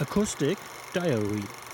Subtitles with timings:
[0.00, 0.56] Acoustic
[0.92, 1.67] Diary.